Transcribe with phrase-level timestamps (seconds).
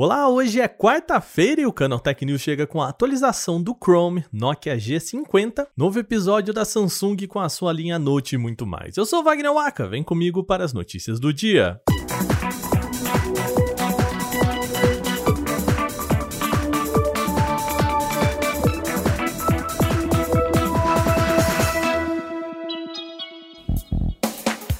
[0.00, 4.24] Olá, hoje é quarta-feira e o Canal Tech News chega com a atualização do Chrome,
[4.32, 8.96] Nokia G50, novo episódio da Samsung com a sua linha Note e muito mais.
[8.96, 11.80] Eu sou Wagner Waka, vem comigo para as notícias do dia.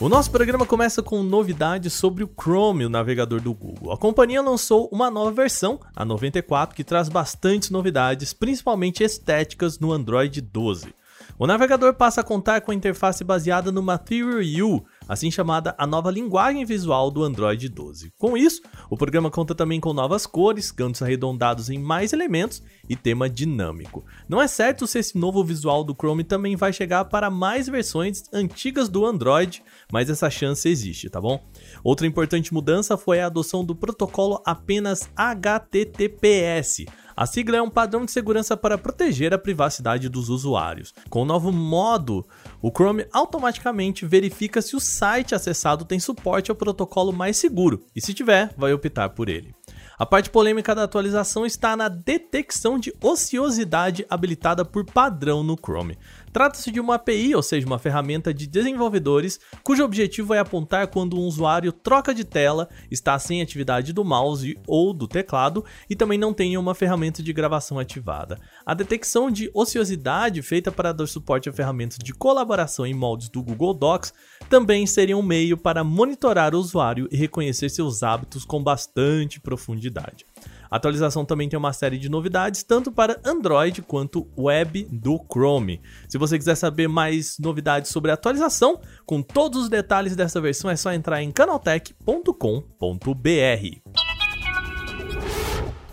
[0.00, 3.92] O nosso programa começa com novidades sobre o Chrome, o navegador do Google.
[3.92, 9.90] A companhia lançou uma nova versão, a 94, que traz bastantes novidades, principalmente estéticas, no
[9.90, 10.94] Android 12.
[11.36, 15.86] O navegador passa a contar com a interface baseada no Material U, assim chamada a
[15.86, 18.12] nova linguagem visual do Android 12.
[18.18, 22.94] Com isso, o programa conta também com novas cores, cantos arredondados em mais elementos e
[22.94, 24.04] tema dinâmico.
[24.28, 28.24] Não é certo se esse novo visual do Chrome também vai chegar para mais versões
[28.32, 31.42] antigas do Android, mas essa chance existe, tá bom?
[31.82, 36.84] Outra importante mudança foi a adoção do protocolo apenas HTTPS
[37.18, 40.94] a sigla é um padrão de segurança para proteger a privacidade dos usuários.
[41.10, 42.24] Com o novo modo,
[42.62, 48.00] o Chrome automaticamente verifica se o site acessado tem suporte ao protocolo mais seguro, e
[48.00, 49.52] se tiver, vai optar por ele.
[49.98, 55.98] A parte polêmica da atualização está na detecção de ociosidade habilitada por padrão no Chrome.
[56.32, 61.16] Trata-se de uma API, ou seja, uma ferramenta de desenvolvedores, cujo objetivo é apontar quando
[61.16, 66.18] um usuário troca de tela, está sem atividade do mouse ou do teclado e também
[66.18, 68.38] não tem uma ferramenta de gravação ativada.
[68.64, 73.42] A detecção de ociosidade, feita para dar suporte a ferramentas de colaboração em moldes do
[73.42, 74.12] Google Docs,
[74.48, 80.26] também seria um meio para monitorar o usuário e reconhecer seus hábitos com bastante profundidade.
[80.70, 85.80] A atualização também tem uma série de novidades, tanto para Android quanto web do Chrome.
[86.08, 90.70] Se você quiser saber mais novidades sobre a atualização, com todos os detalhes dessa versão,
[90.70, 93.87] é só entrar em canaltech.com.br.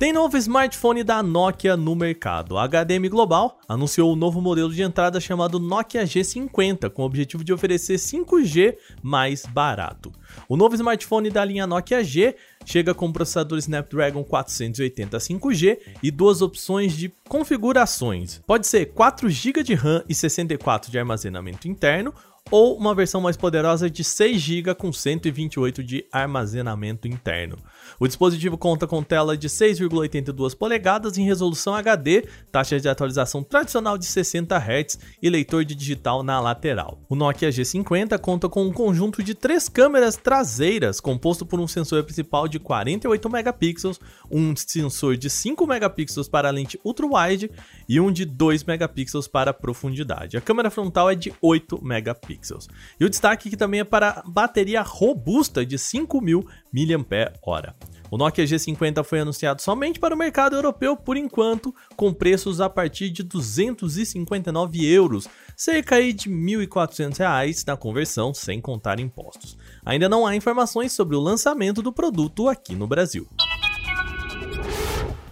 [0.00, 2.56] Tem novo smartphone da Nokia no mercado.
[2.56, 7.04] A HDM Global anunciou o um novo modelo de entrada chamado Nokia G50, com o
[7.04, 10.10] objetivo de oferecer 5G mais barato.
[10.48, 16.40] O novo smartphone da linha Nokia G chega com processador Snapdragon 480 5G e duas
[16.40, 18.40] opções de configurações.
[18.46, 22.14] Pode ser 4 GB de RAM e 64 de armazenamento interno
[22.50, 27.56] ou uma versão mais poderosa de 6 GB com 128 de armazenamento interno.
[27.98, 33.96] O dispositivo conta com tela de 6,82 polegadas em resolução HD, taxa de atualização tradicional
[33.96, 36.98] de 60 Hz e leitor de digital na lateral.
[37.08, 42.02] O Nokia G50 conta com um conjunto de três câmeras traseiras, composto por um sensor
[42.02, 44.00] principal de 48 megapixels,
[44.30, 47.50] um sensor de 5 megapixels para a lente ultra-wide
[47.88, 50.36] e um de 2 megapixels para profundidade.
[50.36, 52.68] A câmera frontal é de 8 megapixels megapixels.
[52.98, 57.74] E o destaque que também é para bateria robusta de 5000 mAh.
[58.10, 62.68] O Nokia G50 foi anunciado somente para o mercado europeu por enquanto, com preços a
[62.68, 69.56] partir de 259 euros, cerca de R$ 1.400 na conversão, sem contar impostos.
[69.84, 73.28] Ainda não há informações sobre o lançamento do produto aqui no Brasil.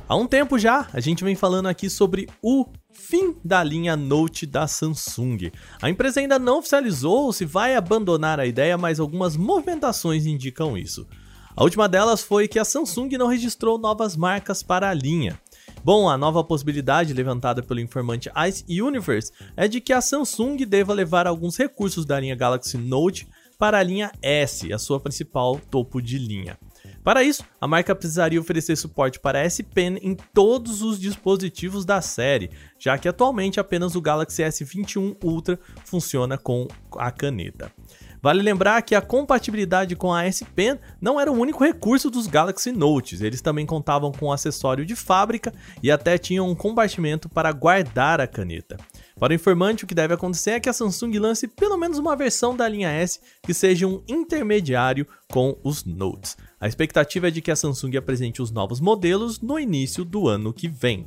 [0.08, 2.64] Há um tempo já, a gente vem falando aqui sobre o
[3.08, 5.50] fim da linha Note da Samsung.
[5.80, 11.06] A empresa ainda não oficializou se vai abandonar a ideia, mas algumas movimentações indicam isso.
[11.56, 15.40] A última delas foi que a Samsung não registrou novas marcas para a linha.
[15.82, 20.92] Bom, a nova possibilidade levantada pelo informante Ice Universe é de que a Samsung deva
[20.92, 23.26] levar alguns recursos da linha Galaxy Note
[23.58, 26.58] para a linha S, a sua principal topo de linha.
[27.08, 32.02] Para isso, a marca precisaria oferecer suporte para S Pen em todos os dispositivos da
[32.02, 36.68] série, já que atualmente apenas o Galaxy S21 Ultra funciona com
[36.98, 37.72] a caneta.
[38.20, 42.26] Vale lembrar que a compatibilidade com a S Pen não era o único recurso dos
[42.26, 45.52] Galaxy Notes, eles também contavam com um acessório de fábrica
[45.82, 48.76] e até tinham um compartimento para guardar a caneta.
[49.18, 52.16] Para o informante, o que deve acontecer é que a Samsung lance pelo menos uma
[52.16, 56.36] versão da linha S que seja um intermediário com os Notes.
[56.60, 60.52] A expectativa é de que a Samsung apresente os novos modelos no início do ano
[60.52, 61.06] que vem.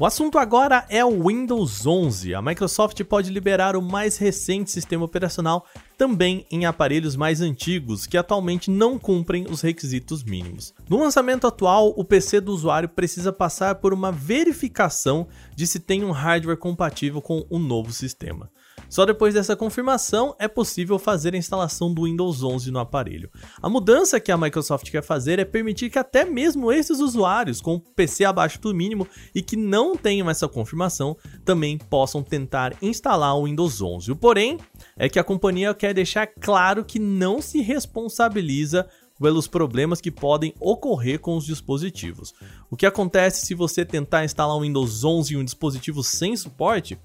[0.00, 2.34] O assunto agora é o Windows 11.
[2.34, 5.66] A Microsoft pode liberar o mais recente sistema operacional
[5.98, 10.72] também em aparelhos mais antigos que atualmente não cumprem os requisitos mínimos.
[10.88, 16.02] No lançamento atual, o PC do usuário precisa passar por uma verificação de se tem
[16.02, 18.50] um hardware compatível com o novo sistema.
[18.88, 23.30] Só depois dessa confirmação é possível fazer a instalação do Windows 11 no aparelho.
[23.60, 27.78] A mudança que a Microsoft quer fazer é permitir que até mesmo esses usuários com
[27.78, 33.44] PC abaixo do mínimo e que não tenham essa confirmação também possam tentar instalar o
[33.44, 34.12] Windows 11.
[34.12, 34.58] O porém
[34.96, 38.88] é que a companhia quer deixar claro que não se responsabiliza
[39.20, 42.32] pelos problemas que podem ocorrer com os dispositivos.
[42.70, 46.98] O que acontece se você tentar instalar um Windows 11 em um dispositivo sem suporte?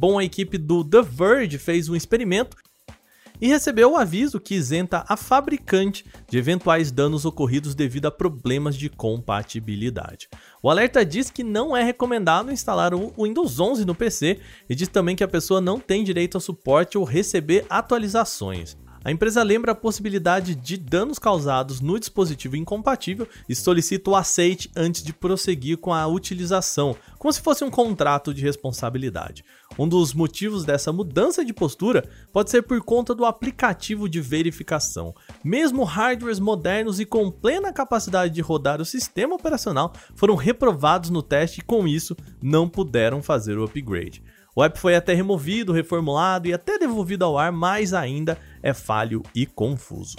[0.00, 2.56] Bom, a equipe do The Verge fez um experimento
[3.40, 8.76] e recebeu o aviso que isenta a fabricante de eventuais danos ocorridos devido a problemas
[8.76, 10.28] de compatibilidade.
[10.62, 14.38] O alerta diz que não é recomendado instalar o Windows 11 no PC
[14.70, 18.76] e diz também que a pessoa não tem direito a suporte ou receber atualizações.
[19.04, 24.70] A empresa lembra a possibilidade de danos causados no dispositivo incompatível e solicita o aceite
[24.76, 29.44] antes de prosseguir com a utilização, como se fosse um contrato de responsabilidade.
[29.78, 35.14] Um dos motivos dessa mudança de postura pode ser por conta do aplicativo de verificação.
[35.44, 41.22] Mesmo hardwares modernos e com plena capacidade de rodar o sistema operacional foram reprovados no
[41.22, 44.22] teste e com isso não puderam fazer o upgrade.
[44.58, 49.22] O app foi até removido, reformulado e até devolvido ao ar, mas ainda é falho
[49.32, 50.16] e confuso.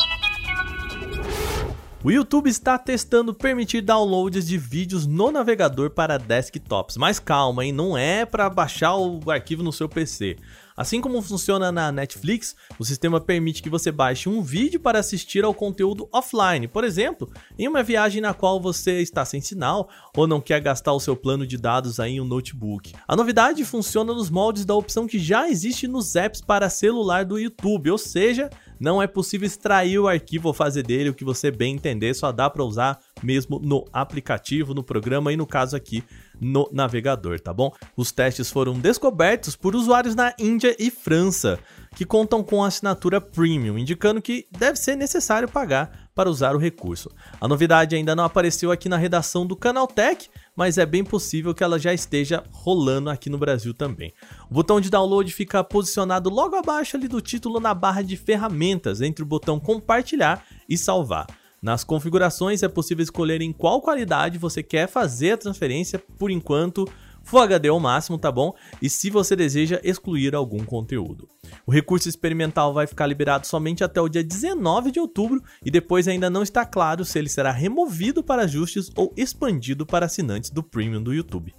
[2.01, 7.73] O YouTube está testando permitir downloads de vídeos no navegador para desktops, mas calma, hein?
[7.73, 10.37] não é para baixar o arquivo no seu PC.
[10.77, 15.43] Assim como funciona na Netflix, o sistema permite que você baixe um vídeo para assistir
[15.43, 20.25] ao conteúdo offline, por exemplo, em uma viagem na qual você está sem sinal ou
[20.25, 22.93] não quer gastar o seu plano de dados em um notebook.
[23.05, 27.37] A novidade funciona nos moldes da opção que já existe nos apps para celular do
[27.37, 28.49] YouTube, ou seja,
[28.79, 32.31] não é possível extrair o arquivo ou fazer dele o que você bem entender, só
[32.31, 36.03] dá para usar mesmo no aplicativo, no programa e no caso aqui
[36.39, 37.71] no navegador, tá bom?
[37.97, 41.59] Os testes foram descobertos por usuários na Índia e França,
[41.95, 47.09] que contam com assinatura premium, indicando que deve ser necessário pagar para usar o recurso.
[47.39, 50.29] A novidade ainda não apareceu aqui na redação do Canaltech,
[50.59, 54.11] mas é bem possível que ela já esteja rolando aqui no Brasil também.
[54.51, 58.99] O botão de download fica posicionado logo abaixo ali do título na barra de ferramentas,
[58.99, 61.27] entre o botão compartilhar e salvar.
[61.61, 66.85] Nas configurações é possível escolher em qual qualidade você quer fazer a transferência, por enquanto
[67.29, 68.55] Full HD ao máximo, tá bom?
[68.81, 71.29] E se você deseja excluir algum conteúdo.
[71.63, 76.07] O recurso experimental vai ficar liberado somente até o dia 19 de outubro e depois
[76.07, 80.63] ainda não está claro se ele será removido para ajustes ou expandido para assinantes do
[80.63, 81.53] Premium do YouTube.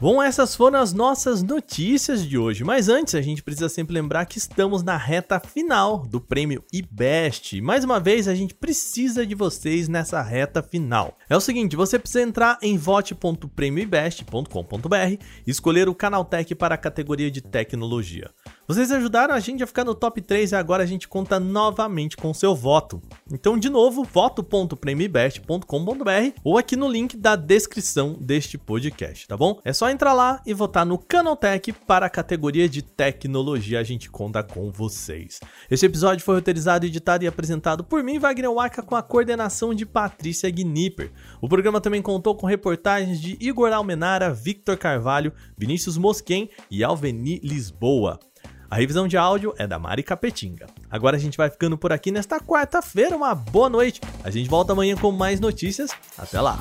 [0.00, 4.26] Bom, essas foram as nossas notícias de hoje, mas antes a gente precisa sempre lembrar
[4.26, 7.60] que estamos na reta final do prêmio IBEST.
[7.60, 11.18] Mais uma vez, a gente precisa de vocês nessa reta final.
[11.28, 17.28] É o seguinte, você precisa entrar em vote.premioibest.com.br e escolher o Canaltech para a categoria
[17.28, 18.30] de tecnologia.
[18.68, 22.18] Vocês ajudaram a gente a ficar no top 3 e agora a gente conta novamente
[22.18, 23.00] com seu voto.
[23.32, 29.58] Então, de novo, voto.premibest.com.br ou aqui no link da descrição deste podcast, tá bom?
[29.64, 33.80] É só entrar lá e votar no Canaltech para a categoria de tecnologia.
[33.80, 35.40] A gente conta com vocês.
[35.70, 39.86] Este episódio foi roteirizado, editado e apresentado por mim, Wagner Waka, com a coordenação de
[39.86, 41.10] Patrícia Gnipper.
[41.40, 47.40] O programa também contou com reportagens de Igor Almenara, Victor Carvalho, Vinícius Mosquen e Alveni
[47.42, 48.20] Lisboa.
[48.70, 50.66] A revisão de áudio é da Mari Capetinga.
[50.90, 53.16] Agora a gente vai ficando por aqui nesta quarta-feira.
[53.16, 53.98] Uma boa noite.
[54.22, 55.90] A gente volta amanhã com mais notícias.
[56.18, 56.58] Até lá.